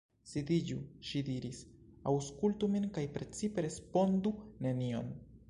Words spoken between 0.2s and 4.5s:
Sidiĝu, ŝi diris, aŭskultu min, kaj precipe respondu